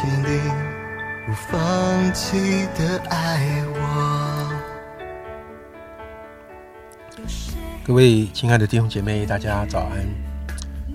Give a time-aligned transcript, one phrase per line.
[0.00, 0.32] 坚定
[1.26, 4.50] 不放弃的爱我。
[7.84, 9.98] 各位亲爱的弟兄姐妹，大家早安。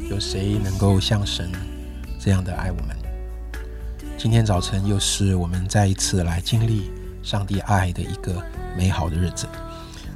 [0.10, 1.52] 有谁能够像神
[2.20, 2.98] 这样的爱我们？
[4.18, 6.92] 今天早晨又是我们再一次来经历
[7.22, 8.44] 上帝爱的一个
[8.76, 9.48] 美好的日子。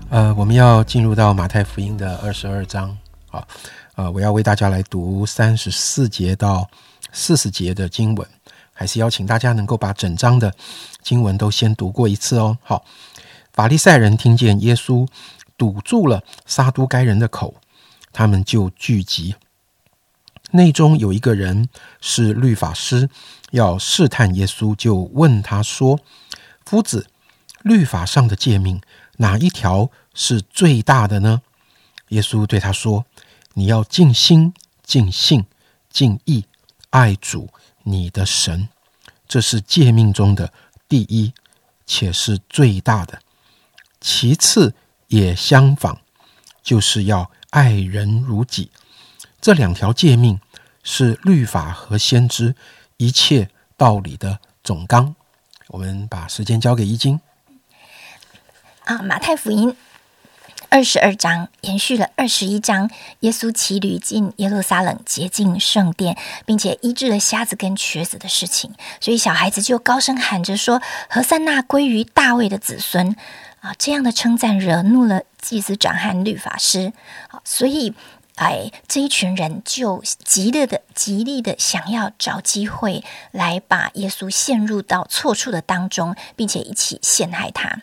[0.09, 2.97] 呃，我们要进入到马太福音的二十二章
[3.29, 3.47] 啊，
[3.93, 6.67] 呃，我要为大家来读三十四节到
[7.11, 8.27] 四十节的经文，
[8.79, 10.55] 还是邀请大家能够把整章的
[11.03, 12.57] 经文都先读过一次哦。
[12.63, 12.85] 好，
[13.51, 15.05] 法利赛人听见耶稣
[15.57, 17.55] 堵住了撒都该人的口，
[18.13, 19.35] 他们就聚集。
[20.51, 21.67] 内中有一个人
[21.99, 23.09] 是律法师，
[23.51, 25.99] 要试探耶稣，就问他说
[26.63, 27.07] ：“夫子，
[27.61, 28.79] 律法上的诫命
[29.17, 31.41] 哪一条是最大的呢？”
[32.15, 33.05] 耶稣对他说
[33.55, 34.53] ：“你要尽心、
[34.85, 35.45] 尽性、
[35.91, 36.45] 尽意
[36.91, 37.49] 爱主
[37.83, 38.69] 你的神，
[39.27, 40.51] 这是诫命中的
[40.87, 41.33] 第一，
[41.85, 43.21] 且是最大的。
[43.99, 44.73] 其次
[45.07, 45.97] 也相仿，
[46.61, 48.71] 就是要爱人如己。”
[49.41, 50.39] 这两条诫命
[50.83, 52.55] 是律法和先知
[52.97, 55.15] 一切道理的总纲。
[55.67, 57.19] 我们把时间交给一经
[58.85, 59.75] 啊，马太福音
[60.69, 62.89] 二十二章延续了二十一章，
[63.21, 66.15] 耶稣骑驴进耶路撒冷，洁净圣殿，
[66.45, 68.73] 并且医治了瞎子跟瘸子的事情。
[69.01, 73.15] 所以小孩子就高声喊着说：“何塞纳归于大卫的子孙
[73.61, 76.93] 啊！”这样的称赞惹怒了祭司长和律法师
[77.29, 77.93] 啊，所以。
[78.35, 87.81] 哎，这一群人就极力的、极力的想要找机会来把耶稣陷入到错处的当中，并且一起陷害他。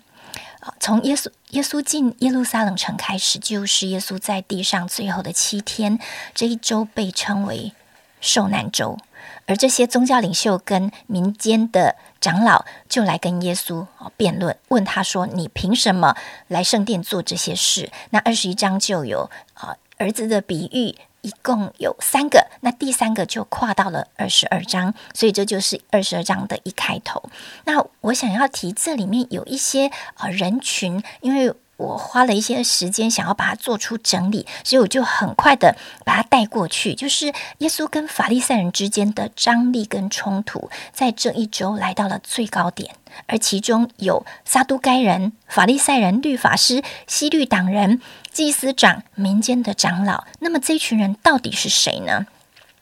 [0.80, 5.98] 从耶稣耶稣进耶路撒冷城开始，就是耶稣在地上最后的七天，
[6.34, 7.72] 这一周被称为
[8.20, 8.98] 受难周。
[9.46, 16.16] 而这些宗教领袖跟民间的长老就来跟耶稣辩论，问他说：“你凭什么
[16.48, 19.76] 来圣殿做这些事？”那二十一章就有啊。
[19.98, 20.94] 儿子的比喻
[21.26, 27.20] 一共有三个，那第三个就跨到了二十二章，所以这就是二十二章的一开头。
[27.64, 31.52] 那我想要提这里面有一些呃人群，因为。
[31.78, 35.76] 我花了一些时间想要把它做出整理，所以我就很快的
[36.06, 36.94] 把它带过去。
[36.94, 37.26] 就是
[37.58, 42.94] 耶稣跟法利赛人之间的张力跟冲突，在这一周来到了最高点，
[43.26, 48.00] 而其中有撒都该人、法利赛人、律法师、西律党人、
[48.36, 50.26] 祭司长、民间的长老。
[50.40, 52.26] 那么这群人到底是谁呢？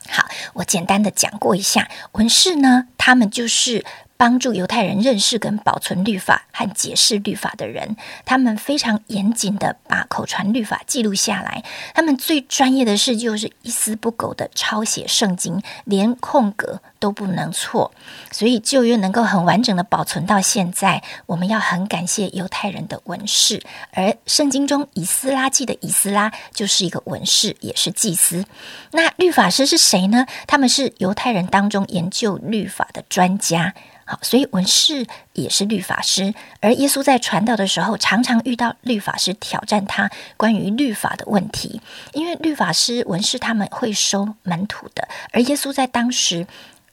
[0.08, 3.84] 好，我简单的讲过一下，文士呢，他们就是。
[4.24, 11.62] 帮助犹太人认识跟保存律法和解释律法的人，他们非常严谨的把口传律法记录下来。
[11.92, 17.92] 他们最专业的事就是一丝不苟的抄写圣经，连空格都不能错。
[18.30, 23.62] 所以旧约能够很完整的保存到现在，我们要很感谢犹太人的文士。
[23.92, 28.46] 而圣经中以斯拉记的以斯拉就是一个文士，也是祭司。
[28.92, 30.24] 那律法师是谁呢？
[30.46, 33.74] 他们是犹太人当中研究律法的专家。
[34.04, 41.80] 好，所以文士也是律法师，而耶稣在传道的时候，常常遇到律法师挑战他关于律法的问题，
[42.12, 46.46] 因为律法师、文士他们会收门徒的，而耶稣在当时，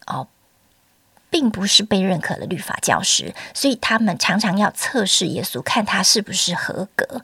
[0.08, 0.28] 哦。
[1.32, 7.22] 并不是被认可的律法教师，所以他们常常要测试耶稣，看他是不是合格。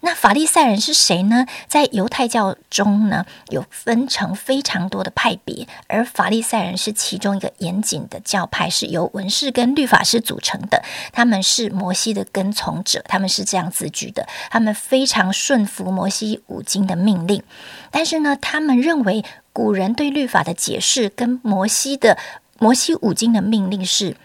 [0.00, 1.46] 那法利赛人是谁呢？
[1.68, 10.82] 在犹太教中呢，有分成非常多的派别，而法利赛人是其中一个严谨的教派，是由文士跟律法师组成的。
[11.12, 14.26] 他们是摩西的跟从者，他们是这样自居的。
[14.50, 17.42] 他们非常顺服摩西五经的命令，
[17.90, 22.16] 但是呢，他们认为古人对律法的解释跟摩西的。
[22.60, 24.16] 摩西五经的命令是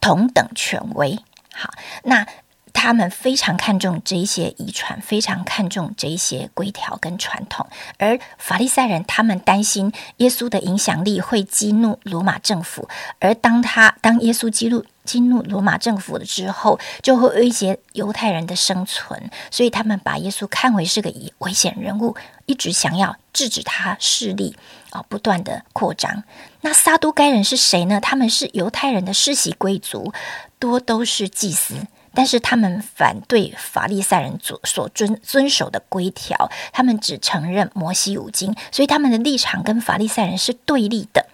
[0.00, 1.18] 同等权威。
[1.52, 1.74] 好，
[2.04, 2.26] 那
[2.76, 7.66] 他们非常看重这一些遗传，非常看重这一些规条跟传统。
[7.96, 12.86] 而法利赛人他们担心耶稣的影响力会激怒罗马政府，
[13.18, 19.30] 而当他当耶稣激怒激怒罗马政府了之后，就会威胁犹太人的生存。
[19.50, 22.14] 所以他们把耶稣看为是个危险人物，
[22.44, 24.54] 一直想要制止他势力
[24.90, 25.02] 啊。
[25.08, 26.24] 不断的扩张。
[26.60, 28.00] 那撒都该人是谁呢？
[28.00, 30.12] 他们是犹太人的世袭贵族，
[30.58, 31.74] 多都是祭司，
[32.16, 41.25] 但是他们反对法利赛人所所遵遵守的规条，他们只承认摩西五经，所以他们的立场跟法利赛人是对立的。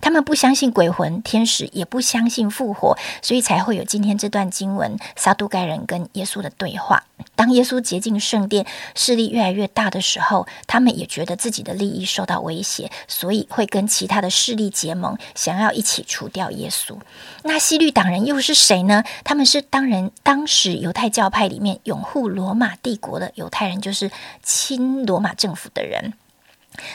[0.00, 7.04] 他们不相信鬼魂、天使，也不相信复活，所以才会有今天这段经文：撒都该人跟耶稣的对话。
[7.34, 8.64] 当耶稣洁净圣殿，
[8.94, 16.96] 势力越来越大的时候，他们也觉得自己的利益受到威胁，所以会跟其他的势力结盟，想要一起除掉耶稣。
[17.42, 19.02] 那西律党人又是谁呢？
[19.24, 24.10] 他们是当人当时犹太教派里面拥护罗马帝国的犹太人，就是
[24.42, 26.14] 亲罗马政府的人。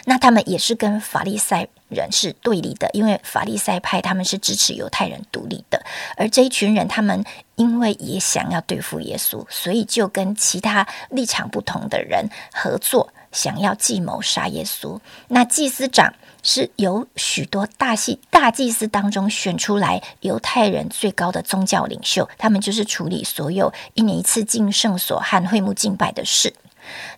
[0.06, 5.84] 那他们也是跟法利赛人是对立的，因为法利赛派他们是支持犹太人独立的，
[6.18, 7.24] 而这一群人他们
[7.56, 15.00] 因为也想要对付耶稣，所以就跟其他立场不同的人合作，想要计谋杀耶稣。
[15.28, 26.54] 那祭司长是由许多大祭大祭司当中选出来，犹太人最高的宗教领袖，他们就是处理所有一年一次进圣所和会幕敬拜的事。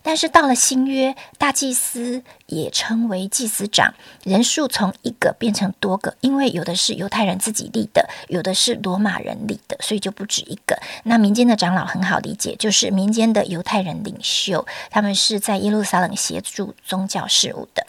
[0.01, 10.77] 但是到了新约，大祭司也称为祭司长，人数从一个变成多个，因为有的是犹太人自己立的，有的是罗马人立的，所以就不止一个。
[11.03, 17.85] 那民间的长老很好理解，就是民间的犹太人领袖，他们是在耶路撒冷协助宗教事务的。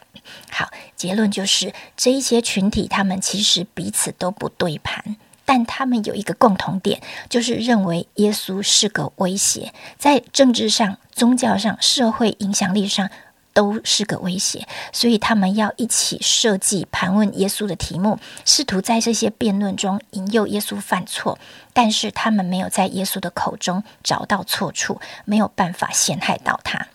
[0.50, 5.16] 好，结论就是这一些群体，他们其实彼此都不对盘。
[5.46, 7.00] 但他们有一个共同点，
[7.30, 13.08] 就是认为耶稣是个威胁，在政治上、宗教上、社会影响力上
[13.54, 21.38] 都是个威胁，所以他们要一起设计盘问耶稣的题目，试图在这些辩论中引诱耶稣犯错。
[21.72, 26.88] 但是他们没有在耶稣的口中找到错处，没有办法陷害到他。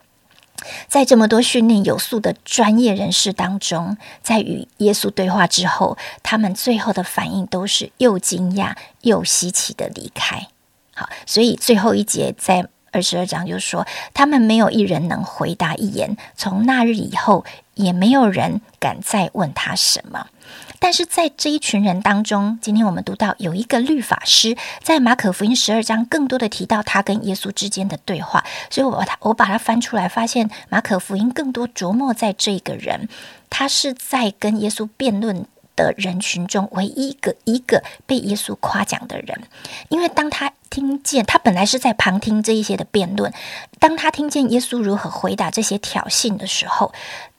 [0.88, 10.48] 在这么多训练有素的专业人士当中，在与耶稣对话之后，他们最后的反应都是又惊讶又稀奇的离开。
[10.94, 16.18] 好，所以最后一节在二十二章就说，他们没有一人能回答一言。
[16.36, 20.27] 从那日以后，也没有人敢再问他什么。
[20.79, 33.07] 但是在这一群人当中，今天我们读到有一个律法师，在马可福音十二章更多的提到他跟耶稣之间的对话，所以我把他我把它翻出来，发现马可福音更多琢磨在这个人，
[33.50, 35.45] 他是在跟耶稣辩论
[35.75, 39.41] 的人群中唯一一个一个被耶稣夸奖的人，
[39.89, 43.33] 因为当他听见他本来是在旁听这一些的辩论，
[43.79, 46.94] 当他听见耶稣如何回答这些挑衅的时候。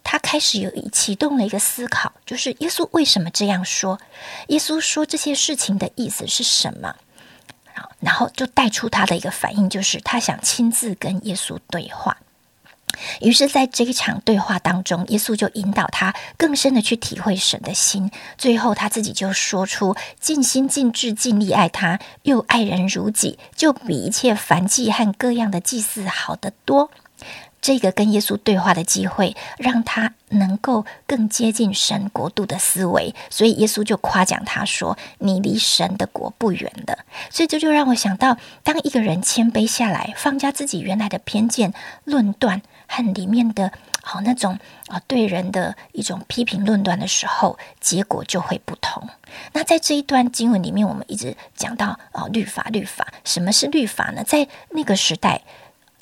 [0.04, 4.00] 他开始有启动了一个思考，就是耶稣为什么这样说？
[4.48, 6.96] 耶稣说这些事情的意思是什么？
[8.00, 12.16] 然后就带出他的一个反应，就是他想亲自跟耶稣对话。
[13.20, 18.10] 于是，在这一场对话当中，耶稣就引导他更深的去体会神的心。
[18.38, 26.90] 最后，他自己就说出：“尽心、尽智、尽力爱他，又爱人如己，就比一切凡祭和各样的祭祀好得多。”
[27.62, 36.98] 这个跟耶稣对话的机会，让他能够更接近神国度的思维，所以耶稣就夸奖他说：“你离神的国不远了。”
[37.30, 41.72] 所以这就让我想到，当一个人谦卑下来，放下自己原来的偏见、
[42.02, 42.62] 论断
[42.92, 43.72] 和里面的
[44.02, 44.58] 好那种
[44.88, 49.08] 啊对人的一种批评论断的时候，结果就会不同。
[49.52, 54.22] 那在这一段经文里面，我们一直讲到啊律法，律法，什么是律法呢？
[54.22, 55.40] 在那个时代。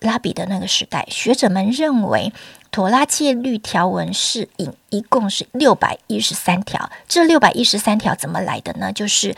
[0.00, 2.32] 拉比的那个时代，学者们认为，
[2.70, 6.90] 妥拉戒律条文是引一共是六百一十三条。
[7.06, 8.90] 这六百一十三条怎么来的呢？
[8.94, 9.36] 就是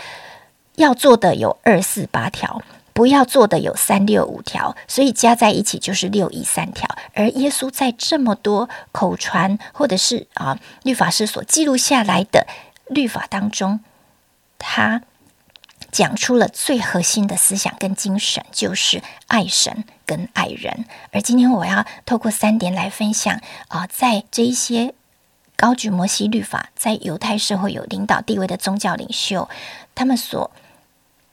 [0.77, 6.89] 要做的有二四八条，不要做的有三六五条，所以加在一起就是六一三条。
[7.15, 12.47] 而耶稣在这么多口传或者是啊律法师所记录下来的
[12.87, 13.81] 律法当中，
[14.59, 15.03] 他。
[15.91, 20.87] 讲出了最核心的思想跟精神，就是爱神跟爱人。
[21.11, 24.95] 而今天我要透过三点来分享啊，在这一些
[25.55, 29.51] 高举摩西律法，在犹太社会有领导地位的宗教领袖，
[29.95, 30.51] 他们所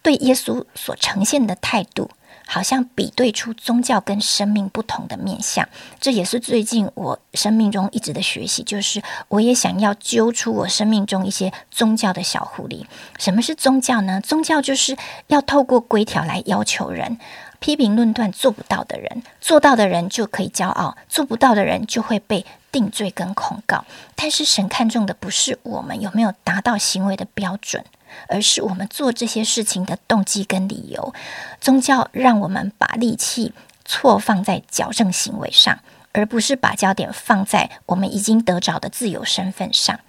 [0.09, 2.09] 对耶稣所呈现的态度。
[2.51, 8.63] 好像比对出宗教跟生命不同的面相，这也是最近我生命中一直的学习。
[8.63, 12.87] 就是我也想要揪出我生命中一些宗教的小狐狸。
[13.19, 14.19] 什么是宗教呢？
[14.19, 14.97] 宗教就是
[15.27, 17.19] 要透过规条来要求人
[17.59, 23.85] 批评论断做不到的人，做到的人就可以骄傲，做不到的人就会被定罪跟控告。
[24.15, 27.85] 但是神看重的不是我们有没有达到行为的标准。
[28.27, 31.13] 而是我们做这些事情的动机跟理由。
[31.61, 33.53] 宗教让我们把力气
[33.85, 35.79] 错放在矫正行为上，
[36.11, 39.99] 而不是把焦点放在我们已经得着的自由身份上。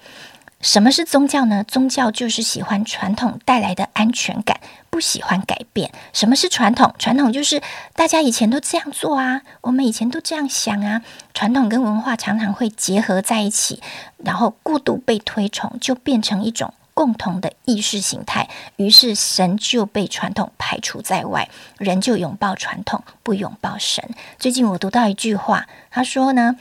[0.61, 1.65] 什么是宗教呢？
[1.65, 5.91] 宗教就是喜欢传统带来的安全感，不喜欢改变。
[6.13, 6.95] 什么是传统？
[6.99, 7.63] 传统就是
[7.95, 11.01] 大家以前都这样做啊，我们以前都这样想啊。
[11.33, 13.83] 传统跟文化常常会结合在一起，
[14.19, 18.51] 然后过度被推崇，就变成一种共同的意识形态。
[18.77, 24.05] 于是神就被传统排除在外，人就拥抱传统，不拥抱神。
[24.39, 26.57] 最近我读到一句话，他说呢：“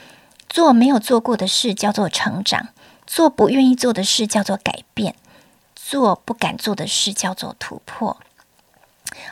[0.48, 2.68] 做没有做过的事叫做成长。”
[3.06, 5.16] 做不愿意做的事叫做改变，
[5.74, 8.16] 做不敢做的事叫做突破。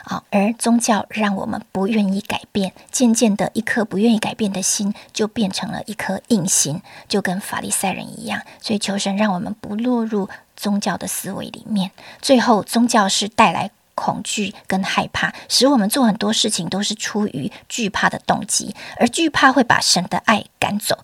[0.03, 8.41] 好，而宗教让我们不愿意改变，渐渐的一颗不愿意改变的心就变成了一颗硬心，就跟法利赛人一样。
[8.59, 10.27] 所以求神让我们不落入
[10.59, 11.89] 宗教的思维里面。
[12.21, 20.97] 最后，宗教是带来恐惧跟害怕，使我们做很多事情都是出于惧怕的动机，而惧怕会把神的爱赶走。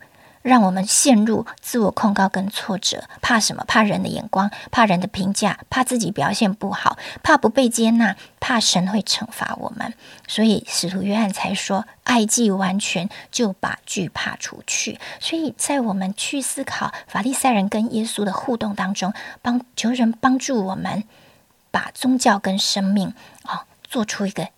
[0.45, 3.65] 让我们陷入自我控告跟挫折，怕什么？
[3.67, 9.95] 怕人的眼光，怕人的评价，怕自己表现不好，怕不被接纳，怕神会惩罚我们。
[10.27, 21.05] 所以使徒约翰才说：“爱既完全，就把惧怕除去。”所以在我们去思考法利赛人跟耶稣的互动当中，帮求人帮助我们
[21.71, 24.49] 把宗教跟生命啊做出一个。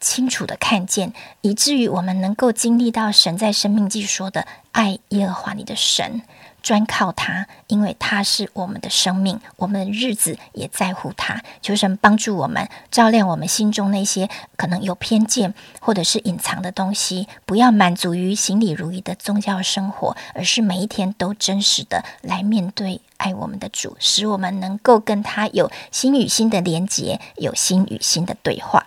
[0.00, 6.22] 清楚的看见，以至于我们能够经历到神在生命记说的爱耶和华你的神，
[6.62, 11.42] 专靠他，因为他是我们的生命，我们的日子也在乎他。
[11.60, 28.86] 求神帮助我们，照亮我们心中那些可能有偏见或者是隐藏的东西，不要满足于行礼如仪的宗教生活，而是每一天都真实的来面对爱我们的主，使我们能够跟他有心与心的连结，有心与心的对话。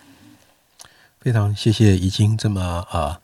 [1.24, 3.18] 非常谢谢已经这么呃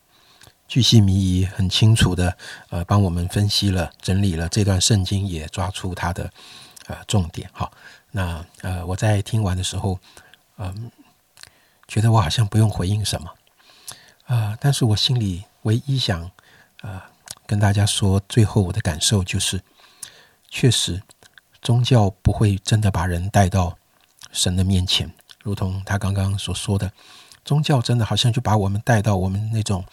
[0.66, 2.34] 巨细靡遗、很清楚的
[2.70, 6.32] 呃帮我们分析了、整理了这段圣经，也抓出它的
[6.86, 7.50] 呃重点。
[7.52, 7.70] 好，
[8.12, 10.00] 那呃我在听完的时候，
[10.56, 10.90] 嗯，
[11.88, 13.30] 觉得我好像不用回应什么
[14.24, 16.30] 啊，但是我心里唯一想
[16.80, 17.02] 呃
[17.46, 19.60] 跟大家说，最后我的感受就是，
[20.48, 21.02] 确实
[21.60, 23.76] 宗教不会真的把人带到
[24.32, 26.90] 神的面前，如同他刚刚所说的。
[27.50, 29.84] 宗教真的好像就把我们带到我们那种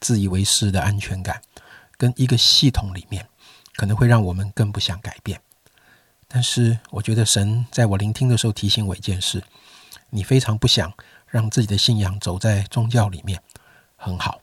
[0.00, 1.40] 自以为是的安全感
[1.96, 3.26] 跟一个系统里面，
[3.74, 5.40] 可能会让我们更不想改变。
[6.28, 9.42] 但是我觉得神在我聆听的时候提醒我一件事：
[10.10, 10.92] 你非常不想
[11.26, 13.42] 让自己的信仰走在宗教里面，
[13.96, 14.42] 很好，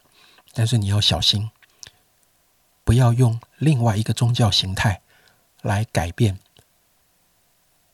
[0.55, 1.51] 但是你要小心，
[2.83, 4.99] 不要用另外一个宗教形态
[5.61, 6.39] 来改变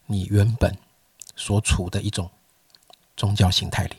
[0.05, 0.77] 你原本
[1.35, 2.31] 所处的一种
[3.17, 3.97] 宗教形态里。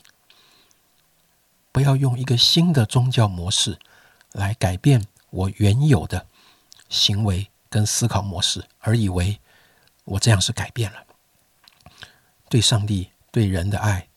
[1.73, 3.79] 不要用一个新的宗教模式
[4.33, 6.27] 来改变我原有的
[6.89, 9.39] 行为跟思考模式，而以为
[10.05, 10.99] 我这样是改变了。
[12.49, 14.09] 对上帝、对人的爱，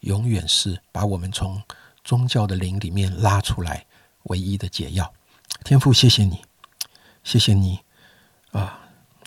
[0.00, 1.62] 永远是把我们从
[2.02, 3.84] 宗教的灵里面拉出来
[4.24, 5.12] 唯一的解药。
[5.64, 6.42] 天父，谢谢你，
[7.22, 7.80] 谢谢你
[8.52, 8.78] 啊！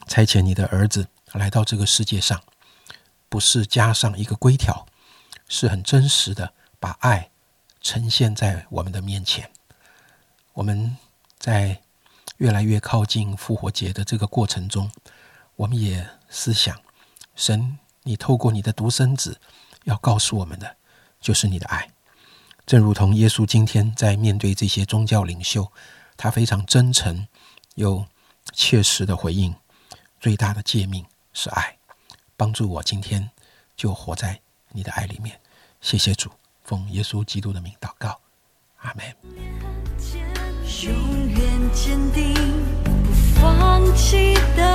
[0.08, 2.42] 差遣你的儿子来到这个世界上，
[3.30, 4.86] 不是加上一个规条，
[5.48, 7.30] 是很真实的把爱。
[7.86, 9.48] 呈现在我们的面前，
[10.54, 10.98] 我们
[11.38, 11.80] 在
[12.38, 14.92] 越来越靠近复活节的这个过程中，
[15.56, 16.82] 我们也思想，
[17.36, 19.39] 神，你透过你的独生子
[19.84, 20.77] 要告诉我们的，
[21.22, 21.88] 就是你的爱。
[22.65, 25.72] 正如同耶稣今天在面对这些宗教领袖，
[26.18, 27.27] 他非常真诚
[27.75, 28.04] 又
[28.51, 29.54] 切实的回应，
[30.20, 31.77] 最大的诫命是爱。
[32.36, 33.30] 帮助我今天
[33.77, 35.39] 就活在你的爱里面。
[35.82, 36.32] 谢谢主。
[36.66, 38.20] 奉耶稣基督的名祷告，
[38.78, 39.06] 阿门。
[40.84, 40.94] 永
[41.30, 42.34] 远坚定
[42.84, 42.92] 不
[43.40, 44.75] 放弃的